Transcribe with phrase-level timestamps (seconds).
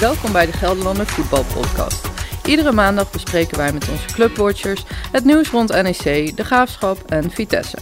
[0.00, 2.08] Welkom bij de Gelderlander Voetbalpodcast.
[2.44, 7.76] Iedere maandag bespreken wij met onze clubwatchers het nieuws rond NEC, de Graafschap en Vitesse.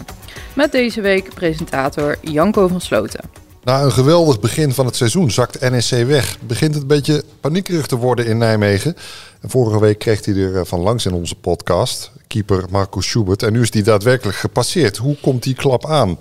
[0.54, 3.30] Met deze week presentator Janko van Sloten.
[3.64, 6.38] Na een geweldig begin van het seizoen zakt NEC weg.
[6.40, 8.96] Begint het een beetje paniekerig te worden in Nijmegen.
[9.40, 13.42] En vorige week kreeg hij er eh, van langs in onze podcast, keeper Marcus Schubert.
[13.42, 14.96] En nu is die daadwerkelijk gepasseerd.
[14.96, 16.18] Hoe komt die klap aan?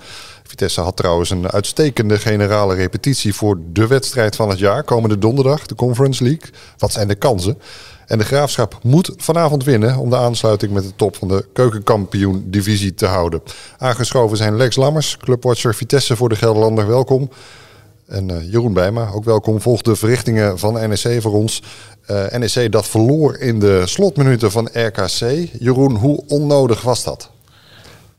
[0.53, 4.83] Vitesse had trouwens een uitstekende generale repetitie voor de wedstrijd van het jaar.
[4.83, 6.49] Komende donderdag, de Conference League.
[6.77, 7.59] Wat zijn de kansen?
[8.07, 12.93] En de Graafschap moet vanavond winnen om de aansluiting met de top van de keukenkampioen-divisie
[12.93, 13.41] te houden.
[13.77, 16.87] Aangeschoven zijn Lex Lammers, clubwatcher Vitesse voor de Gelderlander.
[16.87, 17.29] Welkom.
[18.07, 19.61] En uh, Jeroen Bijma, ook welkom.
[19.61, 21.63] Volg de verrichtingen van NEC voor ons.
[22.07, 25.49] Uh, NEC dat verloor in de slotminuten van RKC.
[25.59, 27.32] Jeroen, hoe onnodig was dat?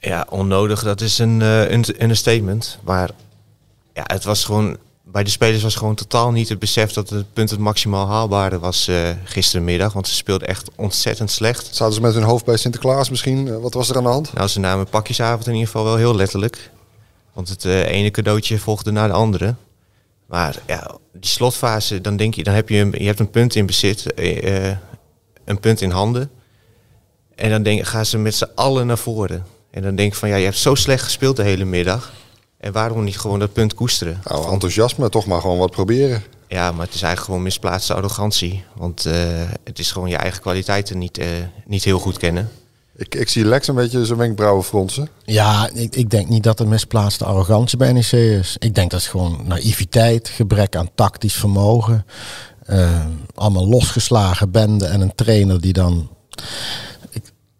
[0.05, 2.79] Ja, onnodig, dat is een, uh, een, een statement.
[2.83, 3.11] Maar
[3.93, 7.33] ja, het was gewoon bij de spelers was gewoon totaal niet het besef dat het
[7.33, 9.93] punt het maximaal haalbare was uh, gisterenmiddag.
[9.93, 11.75] Want ze speelden echt ontzettend slecht.
[11.75, 13.47] Zaten ze met hun hoofd bij Sinterklaas misschien?
[13.47, 14.33] Uh, wat was er aan de hand?
[14.33, 16.71] Nou, ze namen pakjesavond in ieder geval wel heel letterlijk.
[17.33, 19.55] Want het uh, ene cadeautje volgde naar de andere.
[20.27, 23.55] Maar ja, die slotfase, dan denk je, dan heb je, een, je hebt een punt
[23.55, 24.07] in bezit,
[25.45, 26.31] een punt in handen.
[27.35, 29.47] En dan denk, gaan ze met z'n allen naar voren.
[29.75, 32.13] En dan denk ik van, ja, je hebt zo slecht gespeeld de hele middag.
[32.59, 34.21] En waarom niet gewoon dat punt koesteren?
[34.25, 36.23] Nou, enthousiasme, toch maar gewoon wat proberen.
[36.49, 38.65] Ja, maar het is eigenlijk gewoon misplaatste arrogantie.
[38.75, 39.15] Want uh,
[39.65, 41.27] het is gewoon je eigen kwaliteiten niet, uh,
[41.67, 42.51] niet heel goed kennen.
[42.97, 45.09] Ik, ik zie Lex een beetje zijn wenkbrauwen fronsen.
[45.25, 48.57] Ja, ik, ik denk niet dat er misplaatste arrogantie bij NEC is.
[48.59, 52.07] Ik denk dat het gewoon naïviteit, gebrek aan tactisch vermogen.
[52.71, 56.09] Uh, allemaal losgeslagen bende en een trainer die dan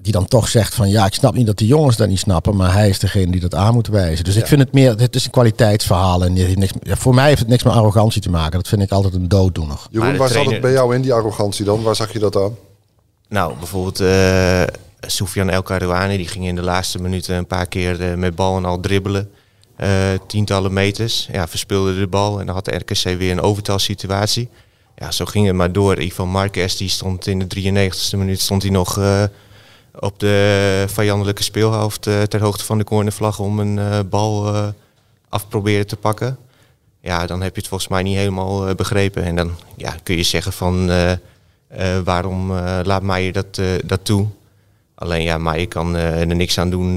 [0.05, 2.57] die dan toch zegt van ja, ik snap niet dat de jongens dat niet snappen,
[2.57, 4.25] maar hij is degene die dat aan moet wijzen.
[4.25, 4.41] Dus ja.
[4.41, 7.49] ik vind het meer, het is een kwaliteitsverhaal en niks, ja, voor mij heeft het
[7.49, 8.59] niks met arrogantie te maken.
[8.59, 9.79] Dat vind ik altijd een dooddoener.
[9.91, 10.45] Jeroen, waar trainer...
[10.45, 11.83] zat het bij jou in die arrogantie dan?
[11.83, 12.57] Waar zag je dat aan?
[13.29, 14.63] Nou, bijvoorbeeld uh,
[15.01, 18.57] Soufiane El Karouani, die ging in de laatste minuten een paar keer uh, met bal
[18.57, 19.31] en al dribbelen.
[19.79, 19.89] Uh,
[20.27, 21.29] tientallen meters.
[21.33, 24.49] Ja, verspeelde de bal en dan had de RKC weer een overtalsituatie.
[24.97, 26.01] Ja, zo ging het maar door.
[26.01, 28.99] Ivan Marquez, die stond in de 93ste minuut, stond hij nog
[29.99, 34.67] op de vijandelijke speelhoofd uh, ter hoogte van de cornervlag om een uh, bal uh,
[35.29, 36.39] af proberen te pakken.
[37.01, 39.23] Ja, dan heb je het volgens mij niet helemaal begrepen.
[39.23, 40.91] En dan ja, kun je zeggen van
[42.05, 42.53] waarom
[42.83, 44.27] laat Meijer dat, dat toe?
[44.95, 46.97] Alleen ja, kan er niks aan doen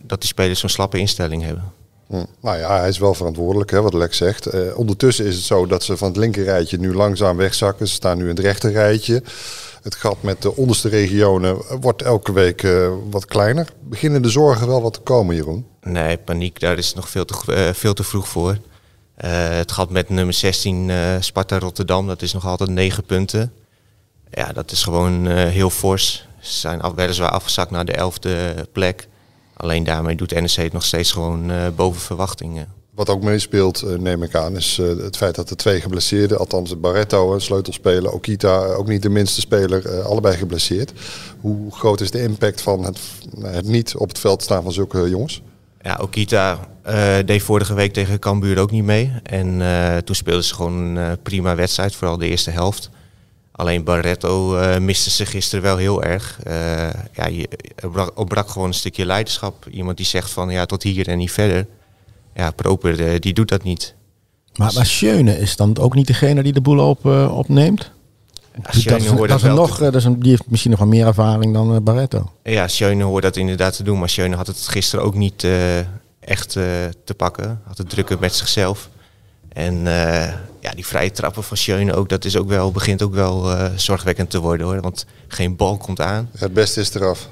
[0.00, 1.72] dat die spelers zo'n slappe instelling hebben.
[2.06, 2.24] Hm.
[2.40, 4.74] Nou ja, hij is wel verantwoordelijk, hè, wat Lex zegt.
[4.74, 7.88] Ondertussen is het zo dat ze van het linkerrijtje nu langzaam wegzakken.
[7.88, 9.22] Ze staan nu in het rechterrijtje.
[9.82, 13.68] Het gat met de onderste regionen wordt elke week uh, wat kleiner.
[13.82, 15.66] Beginnen de zorgen wel wat te komen, Jeroen?
[15.80, 18.58] Nee, paniek, daar is nog veel te, uh, veel te vroeg voor.
[19.14, 23.52] het gat met nummer 16 Sparta Rotterdam, dat is nog altijd 9 punten.
[24.30, 26.28] Ja, dat is gewoon heel fors.
[26.40, 29.08] Ze zijn af, weliswaar afgezakt naar de elfde plek.
[29.56, 32.79] Alleen daarmee doet NEC het nog steeds gewoon boven verwachtingen.
[33.00, 36.38] Wat ook meespeelt, uh, neem ik aan, is uh, het feit dat de twee geblesseerden,
[36.38, 40.92] althans Barretto, een sleutelspeler, Okita, ook niet de minste speler, allebei geblesseerd.
[41.40, 42.98] Hoe groot is de impact van het,
[43.42, 45.42] het niet op het veld staan van zulke jongens?
[45.82, 46.68] Ja, Okita
[47.24, 49.12] deed vorige week tegen Cambuur ook niet mee.
[49.22, 49.62] En
[50.04, 52.90] toen speelden ze gewoon een prima wedstrijd, vooral de eerste helft.
[53.52, 56.38] Alleen Barretto miste ze gisteren wel heel erg.
[57.12, 57.48] Ja, je
[58.14, 59.66] opbrak gewoon een stukje leiderschap.
[59.70, 61.66] Iemand die zegt van ja, tot hier en niet verder.
[62.40, 63.94] Ja, Proper uh, die doet dat niet.
[64.54, 67.90] Maar, maar Schöne is dan ook niet degene die de boel op, opneemt?
[68.70, 71.52] Ja, dat, dat, dat, nog, dat is een, die heeft misschien nog wel meer ervaring
[71.52, 72.30] dan Barretto.
[72.42, 73.98] Ja, Schöne hoort dat inderdaad te doen.
[73.98, 75.46] Maar Schöne had het gisteren ook niet
[76.20, 76.50] echt
[77.04, 77.60] te pakken.
[77.64, 78.88] Had het drukken met zichzelf.
[79.52, 80.24] En uh,
[80.60, 83.66] ja, die vrije trappen van Schöne ook, dat is ook wel, begint ook wel uh,
[83.76, 84.80] zorgwekkend te worden hoor.
[84.80, 86.30] Want geen bal komt aan.
[86.38, 87.28] Het beste is eraf.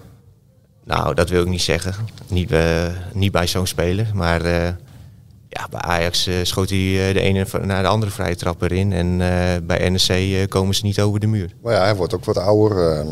[0.84, 1.94] Nou, dat wil ik niet zeggen.
[2.28, 4.06] Niet, uh, niet bij zo'n speler.
[4.14, 4.41] Maar
[5.48, 8.92] ja, bij Ajax schoot hij de ene naar de andere vrije trap erin.
[8.92, 9.18] En
[9.66, 11.54] bij NEC komen ze niet over de muur.
[11.62, 13.06] Maar ja, hij wordt ook wat ouder.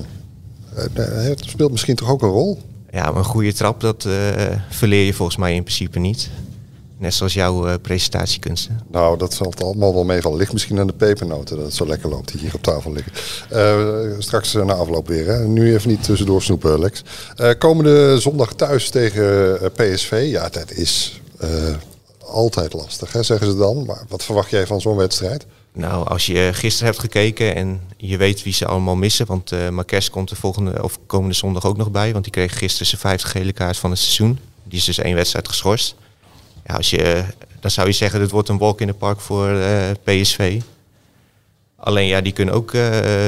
[1.03, 2.59] het speelt misschien toch ook een rol?
[2.91, 4.09] Ja, maar een goede trap, dat
[4.69, 6.31] verleer je volgens mij in principe niet.
[6.99, 8.81] Net zoals jouw presentatiekunsten.
[8.91, 10.39] Nou, dat zal het allemaal wel meevallen.
[10.39, 13.13] Ligt misschien aan de pepernoten dat het zo lekker loopt die hier op tafel liggen.
[13.53, 15.27] Uh, straks na afloop weer.
[15.27, 15.47] Hè.
[15.47, 17.03] Nu even niet tussendoor snoepen, Lex.
[17.59, 20.27] komende zondag thuis tegen PSV.
[20.31, 21.21] Ja, dat is
[22.27, 23.85] altijd lastig, hè, zeggen ze dan.
[23.85, 25.47] Maar wat verwacht jij van zo'n wedstrijd?
[25.73, 29.27] Nou, als je gisteren hebt gekeken en je weet wie ze allemaal missen.
[29.27, 32.13] Want uh, Marques komt de volgende of komende zondag ook nog bij.
[32.13, 34.39] Want die kreeg gisteren zijn vijfde gele kaart van het seizoen.
[34.65, 35.95] Die is dus één wedstrijd geschorst
[36.67, 37.25] ja, als je
[37.61, 39.59] dan zou je zeggen, dit wordt een walk in the park voor
[40.05, 40.61] PSV.
[41.77, 42.71] Alleen ja, die kunnen ook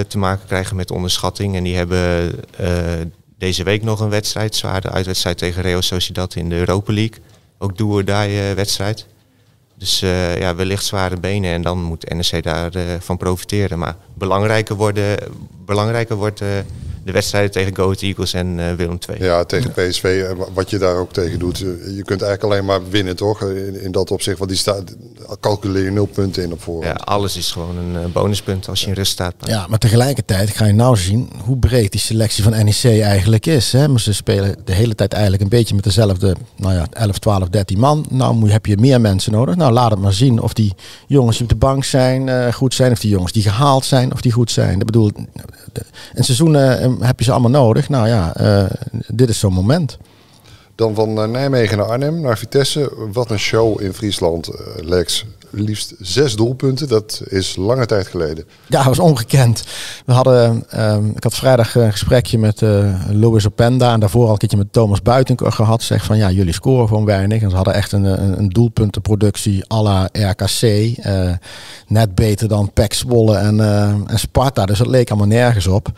[0.08, 1.56] te maken krijgen met onderschatting.
[1.56, 2.32] En die hebben
[3.38, 7.18] deze week nog een wedstrijd, zware uitwedstrijd tegen Real Sociedad in de Europa League.
[7.58, 9.06] Ook do or die wedstrijd.
[9.75, 13.78] Dus uh, ja, wellicht zware benen en dan moet NEC daarvan uh, van profiteren.
[13.78, 15.19] Maar belangrijker, worden,
[15.64, 16.43] belangrijker wordt
[17.08, 19.25] de wedstrijden tegen Go Eagles en uh, Willem II.
[19.25, 21.58] Ja, tegen PSV, wat je daar ook tegen doet.
[21.58, 23.43] Je kunt eigenlijk alleen maar winnen, toch?
[23.43, 24.82] In, in dat opzicht, want die staat,
[25.40, 26.99] calculeer je nul punten in op voorhand.
[26.99, 29.34] Ja, alles is gewoon een bonuspunt als je in rust staat.
[29.46, 33.72] Ja, maar tegelijkertijd ga je nou zien hoe breed die selectie van NEC eigenlijk is.
[33.72, 33.88] Hè?
[33.88, 37.49] Maar ze spelen de hele tijd eigenlijk een beetje met dezelfde, nou ja, 11, 12,
[37.49, 38.06] 13 man.
[38.10, 39.56] Nou heb je meer mensen nodig.
[39.56, 40.75] Nou, laat het maar zien of die
[41.06, 42.93] jongens die op de bank zijn uh, goed zijn.
[42.93, 44.78] Of die jongens die gehaald zijn, of die goed zijn.
[44.78, 45.10] Dat bedoel,
[46.14, 47.88] een seizoen uh, heb je ze allemaal nodig.
[47.88, 48.64] Nou ja, uh,
[49.06, 49.98] dit is zo'n moment.
[50.74, 52.92] Dan van Nijmegen naar Arnhem, naar Vitesse.
[53.12, 56.88] Wat een show in Friesland, Lex liefst zes doelpunten.
[56.88, 58.44] Dat is lange tijd geleden.
[58.66, 59.64] Ja, dat was ongekend.
[60.06, 64.32] We hadden, um, ik had vrijdag een gesprekje met uh, Louis Openda en daarvoor al
[64.32, 65.82] een keertje met Thomas Buitenkor gehad.
[65.82, 67.42] Zeg van ja, jullie scoren gewoon weinig.
[67.42, 70.62] En ze hadden echt een, een, een doelpuntenproductie à la RKC.
[70.62, 71.30] Uh,
[71.86, 74.66] net beter dan Zwolle en, uh, en Sparta.
[74.66, 75.92] Dus dat leek allemaal nergens op.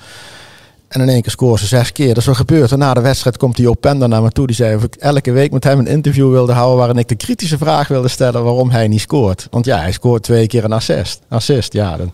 [0.90, 2.08] En in één keer scoren ze zes keer.
[2.08, 2.72] Dat is wat gebeurt.
[2.72, 4.46] En na de wedstrijd komt die Openda naar me toe.
[4.46, 6.78] Die zei of ik elke week met hem een interview wilde houden...
[6.78, 9.46] waarin ik de kritische vraag wilde stellen waarom hij niet scoort.
[9.50, 11.20] Want ja, hij scoort twee keer een assist.
[11.28, 11.96] Assist, ja.
[11.96, 12.12] Dan,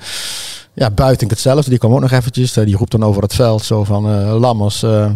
[0.73, 1.70] ja, buiten hetzelfde.
[1.70, 2.52] Die kwam ook nog eventjes.
[2.52, 4.11] Die roept dan over het veld zo van...
[4.11, 5.11] Uh, Lammers, uh,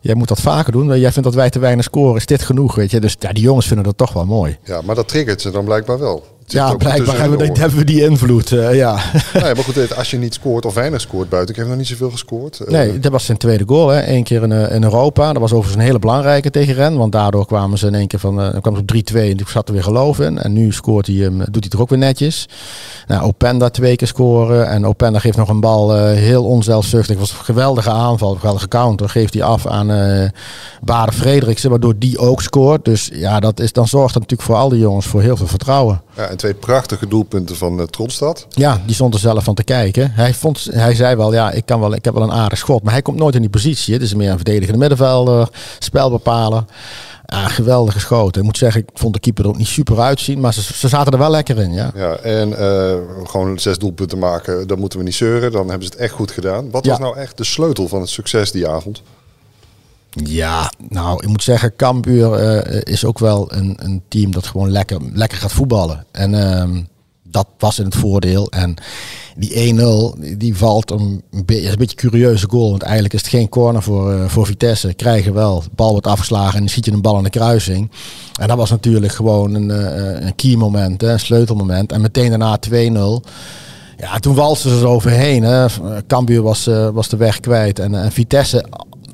[0.00, 0.98] jij moet dat vaker doen.
[0.98, 2.16] Jij vindt dat wij te weinig scoren.
[2.16, 3.00] Is dit genoeg, weet je?
[3.00, 4.58] Dus ja, die jongens vinden dat toch wel mooi.
[4.64, 6.35] Ja, maar dat triggert ze dan blijkbaar wel.
[6.46, 8.50] Ja, blijkbaar hebben we, hebben we, die invloed.
[8.50, 8.98] Uh, ja.
[9.32, 11.86] Nee, maar goed, als je niet scoort of weinig scoort buiten, ik heb nog niet
[11.86, 12.60] zoveel gescoord.
[12.60, 13.88] Uh, nee, dat was zijn tweede goal.
[13.88, 14.08] Hè.
[14.08, 15.32] Eén keer in, uh, in Europa.
[15.32, 16.96] Dat was overigens een hele belangrijke tegen Ren.
[16.96, 18.40] Want daardoor kwamen ze in één keer van.
[18.40, 20.38] Uh, kwamen ze op 3-2 en die zat er weer geloof in.
[20.38, 22.48] En nu scoort hij hem, doet hij toch ook weer netjes.
[23.06, 24.68] Nou, Openda twee keer scoren.
[24.68, 27.18] En Openda geeft nog een bal heel onzelfzuchtig.
[27.18, 29.08] was een geweldige aanval, een geweldige counter.
[29.08, 30.28] Geeft hij af aan uh,
[30.82, 32.84] Bade Frederiksen, waardoor die ook scoort.
[32.84, 35.46] Dus ja, dat is, dan zorgt dat natuurlijk voor al die jongens voor heel veel
[35.46, 36.02] vertrouwen.
[36.16, 38.46] Ja, en twee prachtige doelpunten van uh, Tronstad.
[38.50, 40.10] Ja, die stond er zelf van te kijken.
[40.12, 42.82] Hij, vond, hij zei wel, ja, ik, kan wel, ik heb wel een aardig schot.
[42.82, 43.94] Maar hij komt nooit in die positie.
[43.94, 45.48] Het is meer een verdedigende middenvelder,
[45.78, 46.64] spelbepaler.
[47.26, 48.40] Ja, geweldig geschoten.
[48.40, 50.40] Ik moet zeggen, ik vond de keeper er ook niet super uitzien.
[50.40, 51.90] Maar ze, ze zaten er wel lekker in, ja.
[51.94, 52.94] Ja, en uh,
[53.28, 55.52] gewoon zes doelpunten maken, dan moeten we niet zeuren.
[55.52, 56.70] Dan hebben ze het echt goed gedaan.
[56.70, 56.90] Wat ja.
[56.90, 59.02] was nou echt de sleutel van het succes die avond?
[60.24, 64.70] Ja, nou, ik moet zeggen, Cambuur uh, is ook wel een, een team dat gewoon
[64.70, 66.04] lekker, lekker gaat voetballen.
[66.10, 66.80] En uh,
[67.22, 68.50] dat was in het voordeel.
[68.50, 68.74] En
[69.36, 72.70] die 1-0, die valt een, beetje, een beetje curieuze goal.
[72.70, 74.94] Want eigenlijk is het geen corner voor, uh, voor Vitesse.
[74.94, 77.90] Krijgen wel, de bal wordt afgeslagen en dan ziet je een bal in de kruising.
[78.40, 79.68] En dat was natuurlijk gewoon een,
[80.26, 81.92] een key moment, hè, een sleutelmoment.
[81.92, 82.72] En meteen daarna 2-0.
[83.98, 85.42] Ja, toen walsten ze er overheen.
[85.42, 85.66] Hè.
[86.06, 87.78] Cambuur was, was de weg kwijt.
[87.78, 88.64] En, en Vitesse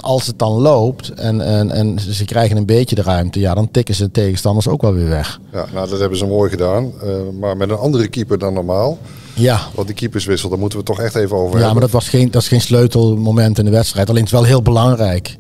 [0.03, 3.71] als het dan loopt en, en, en ze krijgen een beetje de ruimte, ja, dan
[3.71, 5.41] tikken ze de tegenstanders ook wel weer weg.
[5.53, 6.93] Ja, nou dat hebben ze mooi gedaan.
[7.05, 8.99] Uh, maar met een andere keeper dan normaal.
[9.35, 9.61] Ja.
[9.75, 11.67] Want die keeperswissel, daar moeten we toch echt even over ja, hebben.
[11.67, 14.09] Ja, maar dat, was geen, dat is geen sleutelmoment in de wedstrijd.
[14.09, 15.37] Alleen het is wel heel belangrijk.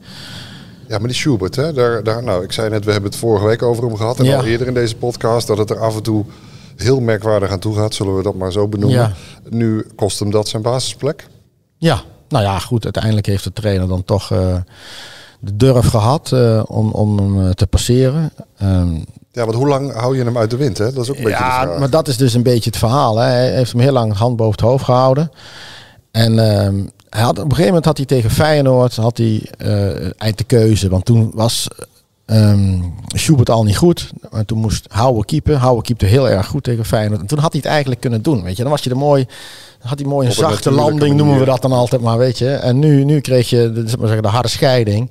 [0.88, 3.46] Ja, maar die Schubert, hè, daar, daar, nou, ik zei net, we hebben het vorige
[3.46, 4.18] week over hem gehad.
[4.18, 4.36] En ja.
[4.36, 6.24] al eerder in deze podcast, dat het er af en toe
[6.76, 7.94] heel merkwaardig aan toe gaat.
[7.94, 8.98] Zullen we dat maar zo benoemen.
[8.98, 9.12] Ja.
[9.48, 11.26] Nu kost hem dat zijn basisplek.
[11.78, 12.84] Ja, nou ja, goed.
[12.84, 14.56] Uiteindelijk heeft de trainer dan toch uh,
[15.40, 18.32] de durf gehad uh, om, om hem te passeren.
[18.62, 20.78] Um, ja, want hoe lang hou je hem uit de wind?
[20.78, 20.92] Hè?
[20.92, 21.78] Dat is ook een ja, beetje de vraag.
[21.78, 23.16] maar dat is dus een beetje het verhaal.
[23.16, 23.24] Hè.
[23.24, 25.30] Hij heeft hem heel lang hand boven het hoofd gehouden.
[26.10, 30.10] En um, hij had, op een gegeven moment had hij tegen Feyenoord had hij, uh,
[30.20, 30.88] eind de keuze.
[30.88, 31.68] Want toen was
[32.26, 34.10] um, Schubert al niet goed.
[34.30, 35.56] Maar toen moest Houwe keeper.
[35.56, 37.20] Houwe keepte heel erg goed tegen Feyenoord.
[37.20, 38.42] En toen had hij het eigenlijk kunnen doen.
[38.42, 39.26] Weet je, dan was je er mooi
[39.82, 42.50] had hij mooi een zachte landing, noemen we dat dan altijd maar, weet je.
[42.50, 45.10] En nu, nu kreeg je de, maar zeggen, de harde scheiding.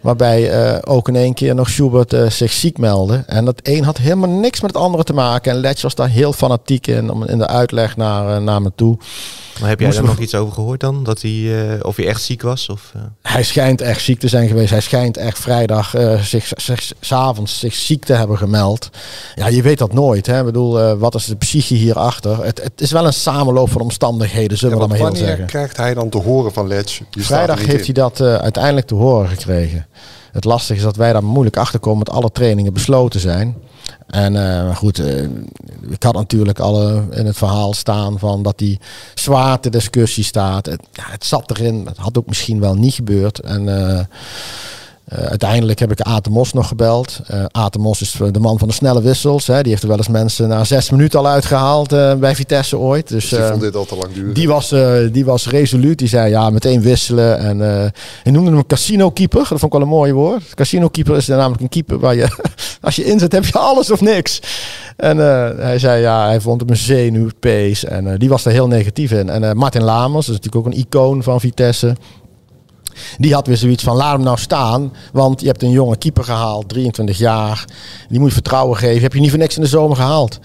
[0.00, 3.22] Waarbij uh, ook in één keer nog Schubert uh, zich ziek meldde.
[3.26, 5.52] En dat een had helemaal niks met het andere te maken.
[5.52, 8.98] En Letch was daar heel fanatiek in, in de uitleg naar, uh, naar me toe.
[9.60, 11.04] Maar heb jij daar nog iets over gehoord dan?
[11.04, 12.68] Dat hij, of hij echt ziek was?
[12.68, 14.70] Of, Hij schijnt echt ziek te zijn geweest.
[14.70, 18.90] Hij schijnt echt vrijdag zich, zich, s'avonds zich ziek te hebben gemeld.
[19.34, 20.26] Ja, je weet dat nooit.
[20.26, 20.38] Hè?
[20.38, 22.44] Ik bedoel, wat is de psyche hierachter?
[22.44, 25.46] Het, het is wel een samenloop van omstandigheden, zullen ja, we maar heel wanneer zeggen.
[25.46, 27.00] krijgt hij dan te horen van Letch?
[27.10, 29.86] Vrijdag heeft hij dat uiteindelijk te horen gekregen.
[30.32, 33.56] Het lastige is dat wij daar moeilijk achter komen dat alle trainingen besloten zijn.
[34.06, 35.22] En uh, goed, uh,
[35.88, 38.80] ik had natuurlijk al in het verhaal staan van dat die
[39.14, 40.66] zwaarte discussie staat.
[40.66, 43.38] Het, ja, het zat erin, het had ook misschien wel niet gebeurd.
[43.40, 43.68] En
[45.12, 47.20] uh, Uh, uiteindelijk heb ik Atemos nog gebeld.
[47.30, 49.46] Uh, Atemos is de man van de snelle wissels.
[49.46, 49.62] Hè.
[49.62, 53.08] Die heeft er wel eens mensen na zes minuten al uitgehaald uh, bij Vitesse ooit.
[53.08, 54.34] Dus, dus die vond dit al te lang duren?
[54.34, 54.74] Die was,
[55.12, 55.98] die was resoluut.
[55.98, 57.38] Die zei ja, meteen wisselen.
[57.38, 59.38] En hij noemde hem een casino keeper.
[59.38, 60.54] Dat vond ik wel een mooi woord.
[60.54, 62.28] Casino keeper is namelijk een keeper waar je,
[62.80, 64.40] als je inzet, heb je alles of niks.
[64.96, 65.16] En
[65.58, 67.84] hij zei ja, hij vond hem een zenuwpees.
[67.84, 69.28] En die was er heel negatief in.
[69.28, 71.94] En Martin Lamers, is natuurlijk ook een icoon van Vitesse.
[73.18, 74.92] Die had weer zoiets van, laat hem nou staan.
[75.12, 77.64] Want je hebt een jonge keeper gehaald, 23 jaar.
[78.08, 79.02] Die moet je vertrouwen geven.
[79.02, 80.38] Heb je niet voor niks in de zomer gehaald.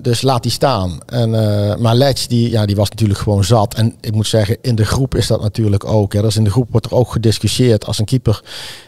[0.00, 0.98] Dus laat die staan.
[1.06, 3.74] En, uh, maar Letch, die, ja, die was natuurlijk gewoon zat.
[3.74, 6.12] En ik moet zeggen, in de groep is dat natuurlijk ook.
[6.12, 6.22] Hè.
[6.22, 8.42] Dus in de groep wordt er ook gediscussieerd als een keeper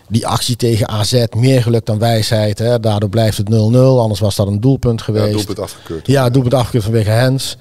[0.08, 2.58] die actie tegen AZ meer geluk dan wijsheid.
[2.58, 2.80] Hè.
[2.80, 3.52] Daardoor blijft het 0-0.
[3.52, 5.26] Anders was dat een doelpunt geweest.
[5.26, 6.06] Ja, doelpunt afgekeurd.
[6.06, 7.56] Ja, doelpunt afgekeurd vanwege Hens.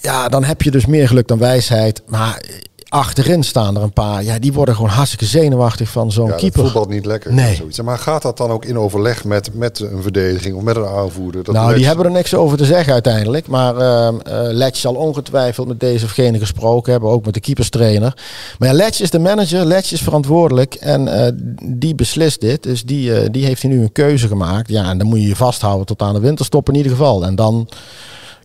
[0.00, 2.02] Ja, dan heb je dus meer geluk dan wijsheid.
[2.06, 2.42] Maar
[2.88, 4.24] achterin staan er een paar.
[4.24, 6.62] Ja, die worden gewoon hartstikke zenuwachtig van zo'n ja, keeper.
[6.62, 7.32] voetbal niet lekker.
[7.32, 7.54] Nee.
[7.54, 7.80] Zoiets.
[7.80, 11.44] Maar gaat dat dan ook in overleg met, met een verdediging of met een aanvoerder?
[11.44, 13.46] Dat nou, die hebben er niks over te zeggen uiteindelijk.
[13.46, 14.08] Maar uh,
[14.50, 17.10] Letch zal ongetwijfeld met deze of gene gesproken hebben.
[17.10, 18.14] Ook met de keeperstrainer.
[18.58, 19.64] Maar ja, Letch is de manager.
[19.64, 20.74] Letch is verantwoordelijk.
[20.74, 21.26] En uh,
[21.64, 22.62] die beslist dit.
[22.62, 24.68] Dus die, uh, die heeft hij nu een keuze gemaakt.
[24.68, 27.24] Ja, en dan moet je je vasthouden tot aan de winterstop in ieder geval.
[27.24, 27.68] En dan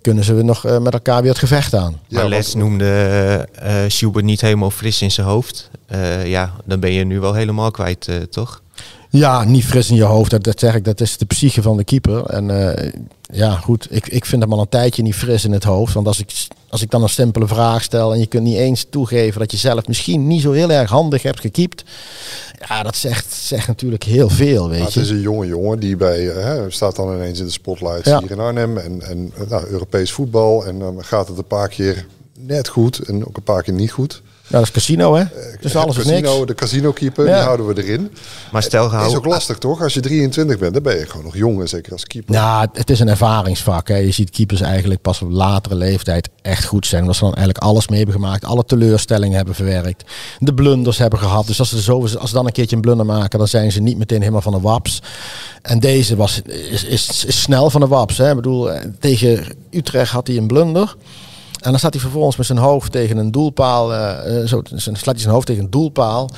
[0.03, 1.99] kunnen ze nog uh, met elkaar weer het gevecht aan.
[2.07, 5.69] Ja, maar Les noemde uh, Schubert niet helemaal fris in zijn hoofd.
[5.91, 8.61] Uh, ja, dan ben je nu wel helemaal kwijt, toch?
[9.19, 10.31] Ja, niet fris in je hoofd.
[10.31, 12.25] Dat, dat zeg ik, dat is de psyche van de keeper.
[12.25, 12.49] En
[13.31, 15.93] ja, goed, ik, ik vind hem al een tijdje niet fris in het hoofd.
[15.93, 16.31] Want als ik,
[16.69, 19.57] als ik dan een simpele vraag stel en je kunt niet eens toegeven dat je
[19.57, 21.83] zelf misschien niet zo heel erg handig hebt gekiept.
[22.67, 24.85] Ja, dat zegt, zegt natuurlijk heel veel, weet je.
[24.85, 28.05] Het is een jonge jongen die bij, eh, hè, staat dan ineens in de spotlight
[28.05, 28.77] hier in Arnhem.
[28.77, 30.65] En, en nou, Europees voetbal.
[30.65, 32.05] En dan gaat het een paar keer
[32.39, 34.21] net goed en ook een paar keer niet goed.
[34.53, 35.21] Ja, dat is casino, hè?
[35.21, 36.45] Eh, dus alles casino, is niks.
[36.45, 38.11] De casino-keeper, die houden we erin.
[38.51, 39.13] Maar stel gehouden...
[39.13, 39.81] Het is ook lastig, toch?
[39.81, 42.33] Als je 23 bent, dan ben je gewoon nog jong, zeker als keeper.
[42.35, 43.87] Ja, het is een ervaringsvak.
[43.87, 43.95] Hè.
[43.95, 47.01] Je ziet keepers eigenlijk pas op latere leeftijd echt goed zijn.
[47.01, 48.45] Omdat ze dan eigenlijk alles mee hebben gemaakt.
[48.45, 50.03] Alle teleurstellingen hebben verwerkt.
[50.39, 51.47] De blunders hebben gehad.
[51.47, 53.81] Dus als ze, zo, als ze dan een keertje een blunder maken, dan zijn ze
[53.81, 55.01] niet meteen helemaal van de waps.
[55.61, 58.17] En deze was, is, is, is snel van de waps.
[58.17, 58.29] Hè.
[58.29, 60.95] Ik bedoel, eh, tegen Utrecht had hij een blunder.
[61.63, 63.93] En dan staat hij vervolgens met zijn hoofd tegen een doelpaal.
[63.93, 66.29] Uh, zo, slaat hij zijn hoofd tegen een doelpaal.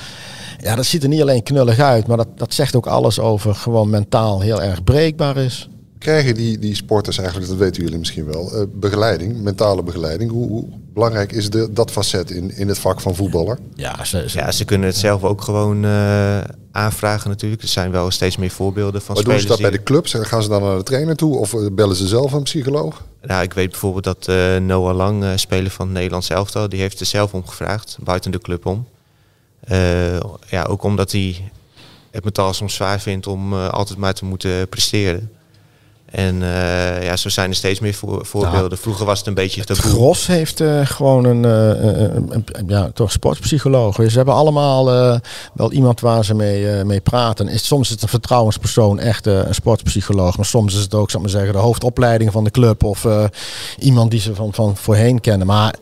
[0.58, 3.54] Ja, dat ziet er niet alleen knullig uit, maar dat, dat zegt ook alles over
[3.54, 5.68] gewoon mentaal heel erg breekbaar is.
[5.98, 10.30] Krijgen die, die sporters eigenlijk, dat weten jullie misschien wel, uh, begeleiding, mentale begeleiding?
[10.30, 13.58] Hoe, hoe belangrijk is de, dat facet in, in het vak van voetballer?
[13.74, 16.38] Ja, ze, ze, ja, ze kunnen het zelf ook gewoon uh,
[16.70, 17.62] aanvragen natuurlijk.
[17.62, 19.46] Er zijn wel steeds meer voorbeelden van maar spelers.
[19.46, 20.12] doen ze dat bij de clubs?
[20.12, 23.04] Gaan ze dan naar de trainer toe of bellen ze zelf een psycholoog?
[23.22, 26.80] Nou, ik weet bijvoorbeeld dat uh, Noah Lang, uh, speler van het Nederlands elftal, die
[26.80, 28.86] heeft er zelf om gevraagd, buiten de club om.
[29.70, 30.16] Uh,
[30.48, 31.50] ja, ook omdat hij
[32.10, 35.30] het metaal soms zwaar vindt om altijd maar te moeten presteren.
[36.16, 38.78] En uh, ja, zo zijn er steeds meer voorbeelden.
[38.78, 39.82] Vroeger was het een beetje taboe.
[39.82, 43.94] Gros heeft uh, gewoon een, uh, een, een, ja, toch sportpsycholoog.
[43.96, 44.84] Ze hebben allemaal
[45.52, 47.48] wel iemand waar ze mee, mee praten.
[47.48, 50.36] Is, soms is het een vertrouwenspersoon, echt een sportpsycholoog.
[50.36, 52.84] Maar soms is het ook, zal maar zeggen, de hoofdopleiding van de club.
[52.84, 53.06] Of
[53.78, 55.46] iemand die ze van, van voorheen kennen.
[55.46, 55.74] Maar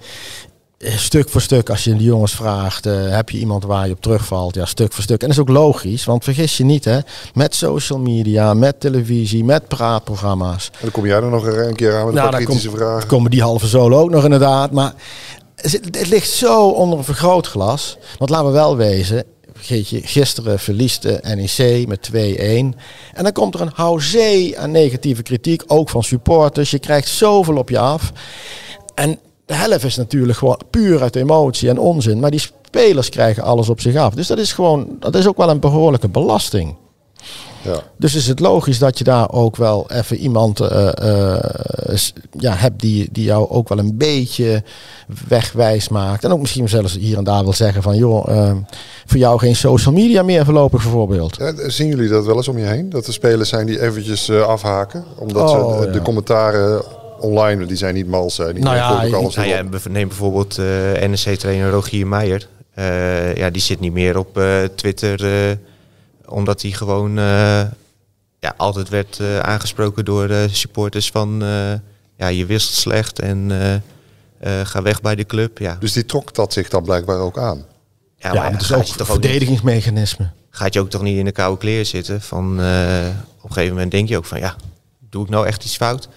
[0.84, 4.00] stuk voor stuk, als je de jongens vraagt, uh, heb je iemand waar je op
[4.00, 4.54] terugvalt?
[4.54, 5.20] Ja, stuk voor stuk.
[5.20, 6.98] En dat is ook logisch, want vergis je niet, hè,
[7.34, 10.70] met social media, met televisie, met praatprogramma's.
[10.72, 13.08] En dan kom jij er nog een keer aan met nou, een kritische vragen.
[13.08, 14.70] komen die halve solo ook nog inderdaad.
[14.70, 14.94] Maar
[15.56, 17.96] het, ligt zo onder een vergrootglas.
[18.18, 22.14] Want laten we wel wezen, vergeet je, gisteren verliest de NEC met 2-1.
[22.14, 22.74] En
[23.22, 26.70] dan komt er een houzee aan negatieve kritiek, ook van supporters.
[26.70, 28.12] Je krijgt zoveel op je af.
[28.94, 32.20] En de helft is natuurlijk gewoon puur uit emotie en onzin.
[32.20, 34.14] Maar die spelers krijgen alles op zich af.
[34.14, 36.76] Dus dat is gewoon, dat is ook wel een behoorlijke belasting.
[37.62, 37.82] Ja.
[37.96, 41.36] Dus is het logisch dat je daar ook wel even iemand uh, uh,
[42.38, 44.62] ja, hebt die, die jou ook wel een beetje
[45.28, 46.24] wegwijs maakt.
[46.24, 48.52] En ook misschien zelfs hier en daar wil zeggen van joh, uh,
[49.06, 51.36] voor jou geen social media meer voorlopig bijvoorbeeld.
[51.36, 52.90] Ja, zien jullie dat wel eens om je heen?
[52.90, 55.04] Dat er spelers zijn die eventjes afhaken?
[55.18, 56.82] Omdat oh, ze de, de commentaren
[57.24, 58.36] online, die zijn niet mals.
[58.36, 62.48] Die nou ja, alles nou ja, neem bijvoorbeeld uh, eh, NEC-trainer Rogier Meijer.
[62.78, 65.58] Uh, ja, die zit niet meer op uh, Twitter,
[66.26, 67.16] omdat hij gewoon
[68.38, 71.42] ja, altijd werd aangesproken door supporters van
[72.16, 73.50] ja, je wist slecht en
[74.64, 75.58] ga weg bij de club.
[75.58, 75.76] Ja.
[75.80, 77.64] Dus die trok dat zich dan blijkbaar ook aan?
[78.16, 80.30] Ja, maar, het is ook een verdedigingsmechanisme.
[80.50, 82.20] Gaat je ook toch niet in de koude kleren zitten?
[82.20, 84.56] Van, op een gegeven moment denk je ook van ja,
[85.10, 86.08] doe ik nou echt iets fout?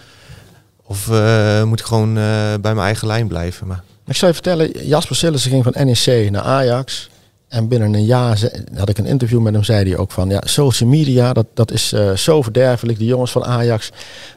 [0.88, 2.24] Of uh, moet ik gewoon uh,
[2.62, 3.68] bij mijn eigen lijn blijven?
[3.68, 3.84] Maar...
[4.06, 7.10] Ik zou je vertellen, Jasper Sillissen ging van NEC naar Ajax.
[7.48, 10.30] En binnen een jaar ze- had ik een interview met hem, zei hij ook van
[10.30, 12.98] ja, social media, dat, dat is eh, zo verderfelijk.
[12.98, 13.90] Die jongens van Ajax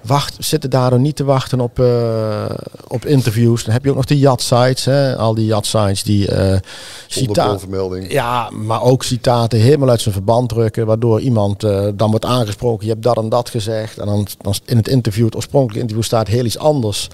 [0.02, 2.44] wacht, zitten daardoor niet te wachten op, eh,
[2.88, 3.64] op interviews.
[3.64, 6.60] Dan heb je ook nog de yacht-sites, hè, al die yacht-sites die eh Zonder
[7.06, 8.12] cita- bronvermelding.
[8.12, 12.86] ja, maar ook citaten helemaal uit zijn verband drukken, waardoor iemand eh, dan wordt aangesproken.
[12.86, 13.98] Je hebt dat en dat gezegd.
[13.98, 17.08] En dan, dan in het interview, het oorspronkelijke interview, staat heel iets anders.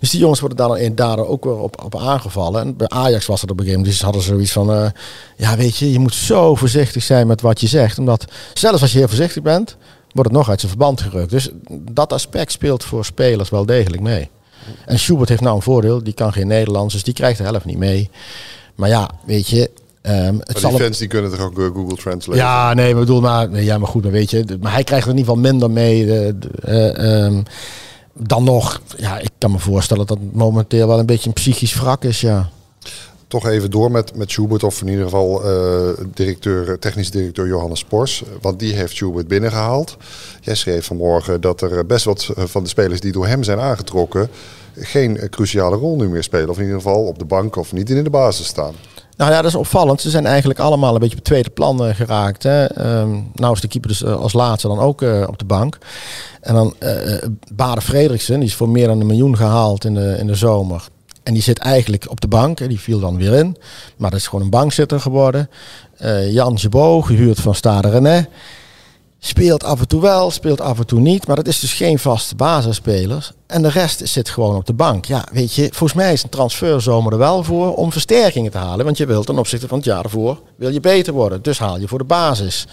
[0.00, 2.60] Dus die jongens worden daar dan daardoor ook weer op, op aangevallen.
[2.60, 3.96] En bij Ajax was het op een gegeven moment.
[3.98, 4.90] Dus hadden ze zoiets van: eh,
[5.36, 7.98] ja, weet je, je moet zo voorzichtig zijn met wat je zegt.
[7.98, 8.24] Omdat
[8.54, 9.76] zelfs als je heel voorzichtig bent,
[10.12, 11.30] wordt het nog uit zijn verband gerukt.
[11.30, 11.48] Dus
[11.92, 14.28] dat aspect speelt voor spelers wel degelijk mee.
[14.86, 17.64] En Schubert heeft nou een voordeel, die kan geen Nederlands, dus die krijgt de helft
[17.64, 18.10] niet mee.
[18.74, 19.70] Maar ja, weet je,
[20.02, 22.38] ehm, het zal die fans die kunnen toch ook eh, Google Translate?
[22.38, 25.04] ja, nee, maar bedoel maar, nee, ja, maar goed, maar weet je, maar hij krijgt
[25.06, 26.06] er in ieder geval minder mee.
[26.06, 27.42] de- eh, ehm,
[28.18, 31.74] dan nog, ja, ik kan me voorstellen dat het momenteel wel een beetje een psychisch
[31.74, 32.48] wrak is, ja.
[33.28, 37.84] Toch even door met, met Schubert, of in ieder geval eh, directeur, technisch directeur Johannes
[37.84, 38.22] Pors.
[38.40, 39.96] Want die heeft Schubert binnengehaald.
[40.40, 44.28] Jij schreef vanmorgen dat er best wat van de spelers die door hem zijn aangetrokken...
[44.74, 46.48] geen cruciale rol nu meer spelen.
[46.48, 48.74] Of in ieder geval op de bank of niet in de basis staan.
[49.18, 50.00] Nou ja, dat is opvallend.
[50.00, 52.42] Ze zijn eigenlijk allemaal een beetje op tweede plan eh, geraakt.
[52.42, 52.64] Hè.
[52.64, 55.78] Ehm, nou is de keeper dus eh, als laatste dan ook eh, op de bank.
[56.40, 56.74] En dan
[57.52, 60.88] Bader Frederiksen, die is voor meer dan een miljoen gehaald in de, in de zomer.
[61.28, 62.58] En die zit eigenlijk op de bank.
[62.58, 62.66] Hè.
[62.66, 63.56] Die viel dan weer in.
[63.96, 65.50] Maar dat is gewoon een bankzitter geworden.
[65.96, 68.28] Eh, Jan Jebo, gehuurd van Stade René.
[69.20, 71.26] Speelt af en toe wel, speelt af en toe niet.
[71.26, 73.30] Maar dat is dus geen vaste basisspeler.
[73.46, 75.04] En de rest zit gewoon op de bank.
[75.04, 78.84] Ja, weet je, volgens mij is een transferzomer er wel voor om versterkingen te halen.
[78.84, 81.42] Want je wilt ten opzichte van het jaar ervoor, wil je beter worden.
[81.42, 82.66] Dus haal je voor de basis.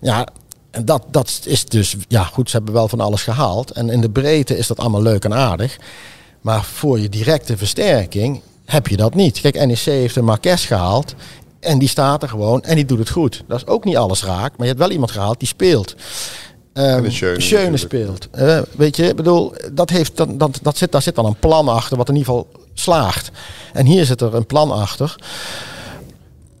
[0.00, 0.26] Ja,
[0.70, 3.70] en dat, dat is dus, ja goed, ze hebben wel van alles gehaald.
[3.70, 5.78] En in de breedte is dat allemaal leuk en aardig.
[6.40, 9.40] Maar voor je directe versterking heb je dat niet.
[9.40, 11.14] Kijk, NEC heeft een Marques gehaald.
[11.60, 13.44] En die staat er gewoon en die doet het goed.
[13.48, 14.50] Dat is ook niet alles raak.
[14.50, 15.94] Maar je hebt wel iemand gehaald die speelt.
[16.72, 18.28] De Schöne speelt.
[18.30, 21.38] Eh, weet je, ik bedoel, dat heeft, dat, dat, dat zit, daar zit dan een
[21.38, 23.30] plan achter wat in ieder geval slaagt.
[23.72, 25.16] En hier zit er een plan achter.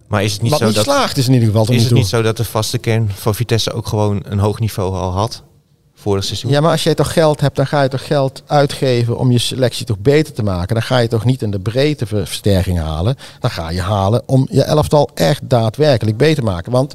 [0.06, 0.84] Maar is het niet wat zo niet dat...
[0.84, 3.72] slaagt is in ieder geval Is het niet zo dat de vaste kern van Vitesse
[3.72, 5.42] ook gewoon een hoog niveau al had?
[6.00, 6.50] Vorig seizoen?
[6.50, 9.38] Ja, maar als jij toch geld hebt, dan ga je toch geld uitgeven om je
[9.38, 10.74] selectie toch beter te maken.
[10.74, 13.16] Dan ga je toch niet in de breedte ver- versterking halen.
[13.40, 16.72] Dan ga je halen om je elftal echt daadwerkelijk beter te maken.
[16.72, 16.94] Want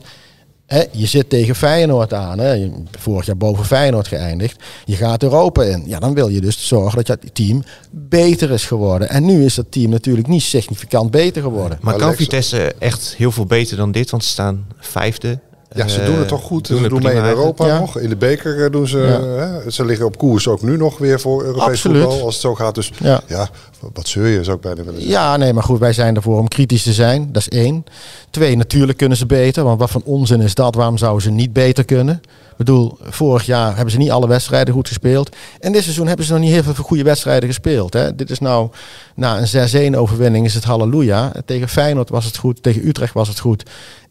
[0.65, 2.39] hè, je zit tegen Feyenoord aan.
[2.39, 2.51] Hè.
[2.51, 4.63] Je- Vorig jaar boven Feyenoord geëindigd.
[4.85, 5.83] Je gaat Europa in.
[5.87, 9.09] Ja, dan wil je dus zorgen dat je team beter is geworden.
[9.09, 11.77] En nu is dat team natuurlijk niet significant beter geworden.
[11.81, 14.09] Maar kan Alex- Vitesse echt heel veel beter dan dit?
[14.09, 15.39] Want ze staan vijfde.
[15.75, 16.67] Ja, ze Eh, doen het toch goed.
[16.67, 17.79] doen ze het doen mee in Europa Ja.
[17.79, 17.97] nog.
[17.99, 18.97] In de beker eh, doen ze...
[18.97, 19.21] Ja.
[19.23, 22.01] Hè, ze liggen op koers ook nu nog weer voor Europees Absoluut.
[22.03, 22.21] voetbal.
[22.25, 22.75] Als het zo gaat.
[22.75, 23.21] Dus Ja.
[23.27, 23.49] ja,
[23.93, 25.11] wat zeur je, zou ik bijna willen zeggen.
[25.11, 27.29] Ja, nee, maar goed, wij zijn ervoor om kritisch te zijn.
[27.31, 27.83] Dat is één.
[28.29, 29.63] Twee, natuurlijk kunnen ze beter.
[29.63, 30.75] Want wat van onzin is dat?
[30.75, 32.21] Waarom zouden ze niet beter kunnen?
[32.25, 35.35] Ik bedoel, vorig jaar hebben ze niet alle wedstrijden goed gespeeld.
[35.59, 37.93] En dit seizoen hebben ze nog niet heel veel goede wedstrijden gespeeld.
[37.93, 38.15] Hè.
[38.15, 38.69] Dit is nou,
[39.15, 41.31] na een 6-1 overwinning is het halleluja.
[41.45, 43.63] Tegen Feyenoord was het goed, tegen Utrecht was het goed.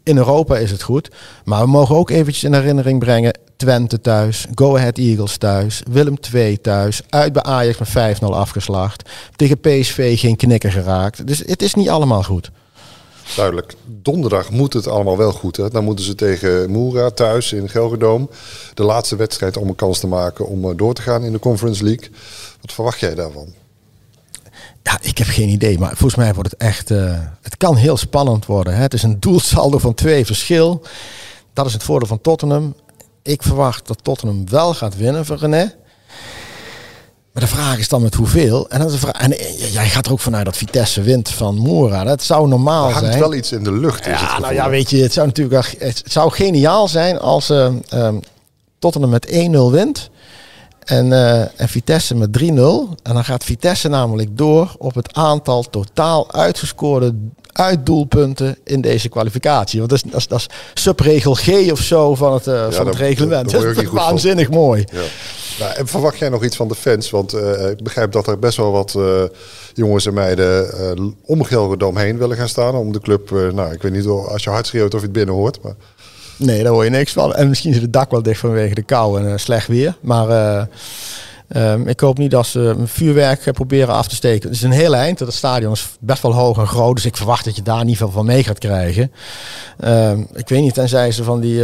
[0.05, 1.11] In Europa is het goed.
[1.45, 3.39] Maar we mogen ook eventjes in herinnering brengen.
[3.57, 9.11] Twente thuis, Go Ahead Eagles thuis, Willem II thuis, uit bij Ajax met 5-0 afgeslacht.
[9.37, 11.27] Tegen PSV geen knikker geraakt.
[11.27, 12.51] Dus het is niet allemaal goed.
[13.37, 13.75] Duidelijk.
[13.87, 15.57] Donderdag moet het allemaal wel goed.
[15.57, 15.71] Hè?
[15.71, 18.31] Dan moeten ze tegen Moera thuis in Gelderdoom.
[18.75, 21.39] De laatste wedstrijd om een kans te maken om eh, door te gaan in de
[21.39, 22.11] Conference League.
[22.61, 23.55] Wat verwacht jij daarvan?
[24.85, 26.91] Ja, ik heb geen idee, maar volgens mij wordt het echt.
[26.91, 28.75] eh, het kan heel spannend worden.
[28.75, 28.83] Hè?
[28.83, 30.83] Het is een doelsaldo van twee verschil.
[31.53, 32.75] Dat is het voordeel van Tottenham.
[33.23, 35.75] Ik verwacht dat Tottenham wel gaat winnen van René.
[37.33, 38.69] Maar de vraag is dan met hoeveel.
[38.69, 41.29] En, dat is de vraag, en eh, jij gaat er ook vanuit dat Vitesse wint
[41.29, 42.05] van Mora.
[42.05, 43.19] Dat zou normaal Er hangt zijn.
[43.21, 44.07] wel iets in de lucht.
[44.07, 47.73] is Ja, nou ja, weet je, het zou natuurlijk het zou geniaal zijn als eh,
[47.89, 48.17] ehm,
[48.79, 50.11] Tottenham met 1-0 wint.
[50.85, 52.97] En, eh, en Vitesse met 3-0.
[53.03, 57.15] En dan gaat Vitesse namelijk door op het aantal totaal uitgescoorde
[57.53, 59.79] uitdoelpunten in deze kwalificatie.
[59.79, 60.49] Want dat is, dat is, dat is
[60.83, 63.51] subregel G of zo van het, eh, van het reglement.
[63.51, 63.95] dat is van.
[63.95, 64.85] waanzinnig mooi.
[64.93, 65.01] Ja.
[65.59, 67.11] Nou, en verwacht jij nog iets van de fans?
[67.11, 68.99] Want eh, ik begrijp dat er best wel wat
[69.75, 72.75] jongens en meiden om Gelredome heen willen gaan staan.
[72.75, 75.15] Om de club, nou ik weet niet of- als je hard schreeuwt of je het
[75.15, 75.63] binnen hoort.
[75.63, 75.75] Maar
[76.37, 77.35] Nee, daar hoor je niks van.
[77.35, 79.97] En misschien zit het dak wel dicht vanwege de kou en eh, slecht weer.
[80.01, 80.67] Maar eh,
[81.49, 84.49] Ehm, ik hoop niet dat ze een vuurwerk proberen af te steken.
[84.49, 85.19] Het is een heel eind.
[85.19, 86.95] Dat stadion is best wel hoog en groot.
[86.95, 89.13] Dus ik verwacht dat je daar niet veel van mee gaat krijgen.
[89.81, 91.61] Ehm, ik weet niet, tenzij ze van die,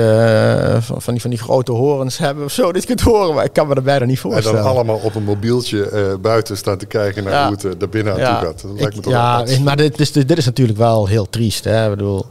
[0.81, 2.73] van, van, die, van die grote horens hebben of zo.
[2.73, 4.59] Dit kunt horen, maar ik kan me er bijna niet voorstellen.
[4.59, 8.13] En dan allemaal op een mobieltje buiten staan te kijken naar hoe het er binnen
[8.13, 8.63] aan toe gaat.
[8.63, 11.65] Dat lijkt me toch ja, maar dit is, dit is natuurlijk wel heel triest.
[11.65, 11.85] Hè?
[11.85, 12.27] Ik bedoel,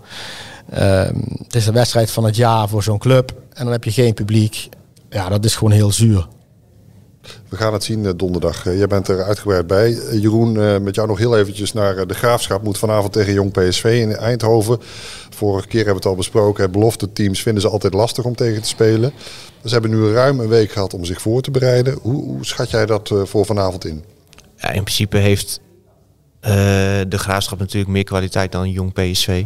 [0.72, 3.32] ehm, het is de wedstrijd van het jaar voor zo'n club.
[3.54, 4.70] En dan heb je geen publiek.
[5.10, 6.28] Ja, dat is gewoon heel zuur.
[7.50, 8.64] We gaan het zien donderdag.
[8.64, 9.98] Jij bent er uitgebreid bij.
[10.12, 12.64] Jeroen, met jou nog heel eventjes naar de Graafschap.
[12.64, 14.78] Moet vanavond tegen Jong PSV in Eindhoven.
[15.30, 16.72] Vorige keer hebben we het al besproken.
[16.72, 19.14] Belofte teams vinden ze altijd lastig om tegen te spelen.
[19.64, 21.98] Ze hebben nu ruim een week gehad om zich voor te bereiden.
[22.02, 24.04] Hoe, hoe schat jij dat voor vanavond in?
[24.56, 25.60] Ja, in principe heeft
[26.42, 26.50] uh,
[27.08, 29.44] de Graafschap natuurlijk meer kwaliteit dan Jong PSV.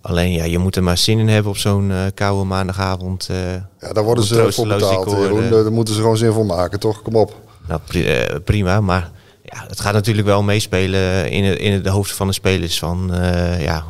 [0.00, 3.28] Alleen ja, je moet er maar zin in hebben op zo'n uh, koude maandagavond.
[3.30, 5.10] Uh, ja, daar worden ze voor betaald.
[5.10, 5.50] Jeroen.
[5.50, 7.02] Daar moeten ze gewoon zin voor maken, toch?
[7.02, 7.36] Kom op.
[7.68, 9.10] Nou, pri prima, maar
[9.42, 12.78] ja, het gaat natuurlijk wel meespelen in, het, in de hoofd van de spelers.
[12.78, 13.10] Van
[13.58, 13.84] ja,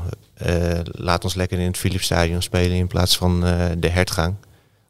[0.85, 3.41] laat ons lekker in het Philipsstadion spelen in plaats van
[3.79, 4.35] de hertgang.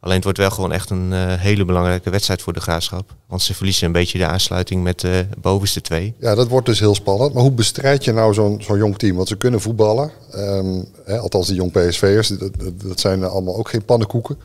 [0.01, 3.15] Alleen het wordt wel gewoon echt een uh, hele belangrijke wedstrijd voor de graafschap.
[3.27, 6.15] Want ze verliezen een beetje de aansluiting met de bovenste twee.
[6.21, 7.33] Ja, dat wordt dus heel spannend.
[7.33, 9.17] Maar hoe bestrijd je nou zo'n zo'n jong team?
[9.17, 10.11] Want ze kunnen voetballen.
[10.35, 14.39] Um, hè, althans, die jong PSV'ers, dat, dat, zijn allemaal ook geen pannenkoeken.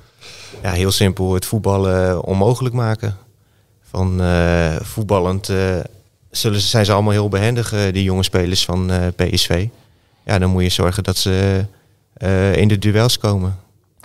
[0.63, 1.33] Ja, heel simpel.
[1.33, 3.17] Het voetballen onmogelijk maken.
[3.81, 5.79] Van uh, voetballend uh,
[6.31, 9.67] zullen, zijn ze allemaal heel behendig, die jonge spelers van PSV.
[10.25, 11.65] Ja, dan moet je zorgen dat ze
[12.55, 13.61] in de duels komen.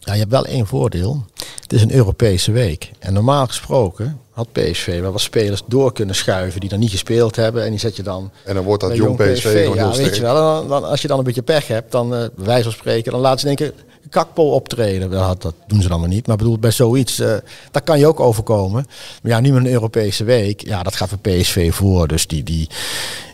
[0.09, 1.25] Ja, je hebt wel één voordeel.
[1.69, 2.91] Het is een Europese week.
[2.99, 7.37] En normaal gesproken had PSV wel wat spelers door kunnen schuiven die dan niet gespeeld
[7.37, 7.65] hebben.
[7.65, 8.31] En die zet je dan.
[8.45, 10.67] En dan wordt dat jong PSV, PSV nog ja, weet je wel.
[10.69, 13.21] Dan, als je dan een beetje pech hebt, dan uh, bij wijze van spreken, dan
[13.21, 13.73] laat ze denken
[14.11, 15.11] kakpol optreden.
[15.11, 16.27] Dat, dat doen ze dan maar niet.
[16.27, 17.37] Maar bedoel, bij zoiets, uh,
[17.71, 18.87] dat kan je ook overkomen.
[19.23, 22.09] Maar ja, nu met een Europese week, ja, dat gaat voor PSV voor.
[22.09, 22.69] Dus die, die,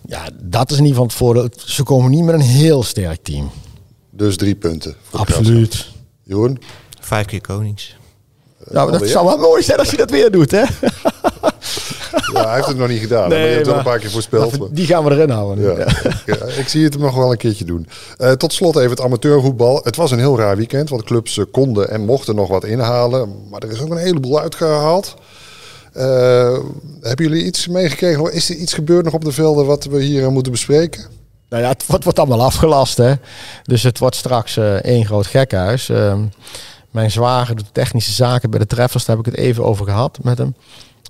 [0.06, 1.48] ja, dat is in ieder geval het voordeel.
[1.66, 3.50] Ze komen niet met een heel sterk team.
[4.10, 4.94] Dus drie punten.
[5.10, 5.88] Absoluut.
[6.22, 6.58] Jeroen?
[7.00, 7.96] Vijf keer konings.
[8.70, 10.62] Nou, dat zou wel mooi zijn als hij dat weer doet, hè?
[12.32, 13.28] Ja, hij heeft het nog niet gedaan.
[13.28, 14.58] Nee, maar je hebt het een paar keer voorspeld.
[14.70, 15.64] Die gaan we erin houden.
[15.64, 15.86] Ja.
[16.26, 16.34] ja.
[16.62, 17.88] ik zie het hem nog wel een keertje doen.
[18.18, 19.80] Uh, tot slot even het amateurvoetbal.
[19.82, 23.48] Het was een heel raar weekend, want clubs uh, konden en mochten nog wat inhalen.
[23.50, 25.14] Maar er is ook een heleboel uitgehaald.
[25.96, 26.02] Uh,
[27.00, 28.32] hebben jullie iets meegekregen?
[28.32, 31.04] Is er iets gebeurd nog op de velden wat we hier moeten bespreken?
[31.48, 33.14] Nou ja, het wordt, wordt allemaal afgelast, hè.
[33.62, 35.90] Dus het wordt straks één groot gekhuis.
[36.94, 39.04] Mijn zwager doet technische zaken bij de Treffers.
[39.04, 40.54] Daar heb ik het even over gehad met hem.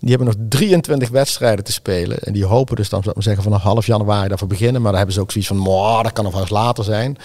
[0.01, 2.19] Die hebben nog 23 wedstrijden te spelen.
[2.19, 4.81] En die hopen dus dan, zou ik maar zeggen, vanaf half januari daarvoor beginnen.
[4.83, 7.17] Maar daar hebben ze ook zoiets van, dat kan nog wel eens later zijn.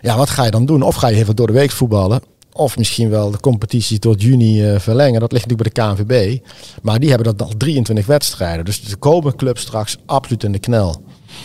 [0.00, 0.82] Ja, wat ga je dan doen?
[0.82, 2.22] Of ga je even door de week voetballen?
[2.52, 5.20] Of misschien wel de competitie tot juni uh, verlengen.
[5.20, 6.38] Dat ligt natuurlijk bij de KNVB.
[6.82, 8.64] Maar die hebben dat al 23 wedstrijden.
[8.64, 11.02] Dus de komen club straks absoluut in de knel.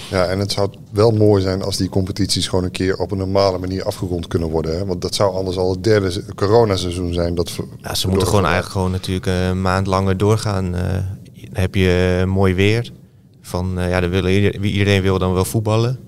[0.09, 3.17] Ja, en het zou wel mooi zijn als die competities gewoon een keer op een
[3.17, 4.77] normale manier afgerond kunnen worden.
[4.77, 4.85] Hè?
[4.85, 7.35] Want dat zou anders al het derde coronaseizoen zijn.
[7.35, 10.65] Dat ja, ze moeten gewoon eigenlijk gewoon natuurlijk een maand langer doorgaan.
[10.65, 10.81] Uh,
[11.33, 12.91] dan heb je mooi weer.
[13.41, 15.99] Van, uh, ja, dan willen iedereen, iedereen wil dan wel voetballen.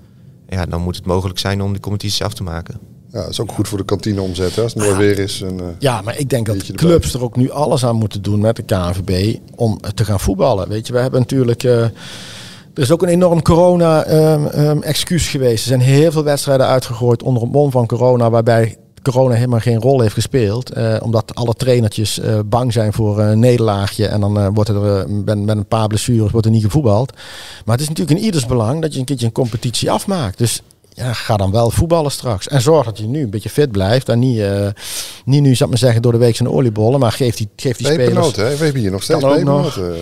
[0.48, 2.80] Ja, dan moet het mogelijk zijn om die competities af te maken.
[3.12, 5.42] Ja, dat is ook goed voor de kantine omzetten als het mooi weer is.
[5.42, 8.40] En, uh, ja, maar ik denk dat clubs er ook nu alles aan moeten doen
[8.40, 10.68] met de KNVB om te gaan voetballen.
[10.68, 11.62] Weet je, we hebben natuurlijk...
[11.62, 15.62] Er is ook een enorm corona-excuus ehm, um, geweest.
[15.62, 19.80] Er zijn heel veel wedstrijden uitgegooid onder het mom van corona, waarbij corona helemaal geen
[19.80, 20.76] rol heeft gespeeld.
[20.76, 24.06] Uh, omdat alle trainertjes uh, bang zijn voor een nederlaagje.
[24.06, 27.12] En dan uh, wordt er met, met, een paar blessures wordt er niet gevoetbald.
[27.64, 30.38] Maar het is natuurlijk in ieders belang dat je een keertje een competitie afmaakt.
[30.38, 30.62] Dus
[30.98, 32.48] ja, ga dan wel voetballen straks.
[32.48, 34.08] En zorg dat je nu een beetje fit blijft.
[34.08, 34.42] En niet,
[35.24, 37.00] niet nu, zal ik maar zeggen, door de week zijn oliebollen.
[37.00, 38.36] Maar geef die, geef die spelers...
[38.36, 38.56] hè?
[38.56, 39.96] We hebben hier nog steeds pepernoten.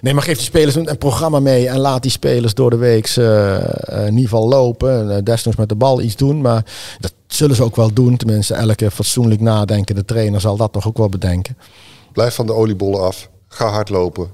[0.00, 3.16] Nee, maar geef die spelers een, programma mee en laat die spelers door de week
[3.16, 3.54] uh,
[3.88, 5.10] in ieder geval lopen.
[5.10, 6.40] Uh, desnoods met de bal iets doen.
[6.40, 6.64] Maar
[6.98, 8.16] dat zullen ze ook wel doen.
[8.16, 11.56] Tenminste, elke fatsoenlijk nadenkende trainer zal dat toch ook wel bedenken.
[12.12, 13.30] Blijf van de oliebollen af.
[13.48, 14.30] Ga hardlopen.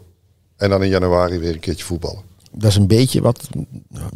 [0.56, 2.22] En dan in januari weer een keertje voetballen.
[2.52, 3.48] Dat is een beetje wat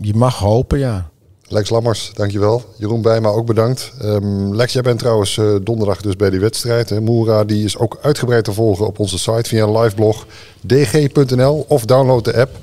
[0.01, 1.11] je mag hopen, ja.
[1.51, 2.65] Lex Lammers, dankjewel.
[2.77, 3.93] Jeroen Bijma ook bedankt.
[4.03, 7.01] Um, Lex, jij bent trouwens uh, donderdag dus bij die wedstrijd.
[7.01, 10.27] Moera die is ook uitgebreid te volgen op onze site via een liveblog
[10.61, 12.57] dg.nl of download de app.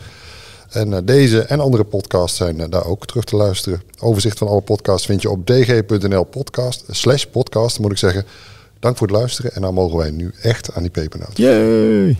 [0.69, 3.81] En uh, deze en andere podcasts zijn uh, daar ook terug te luisteren.
[3.99, 8.25] Overzicht van alle podcasts vind je op dg.nl podcast, slash podcast moet ik zeggen.
[8.79, 11.37] Dank voor het luisteren en nou mogen wij nu echt aan die pepernoot.
[11.37, 12.17] Yay!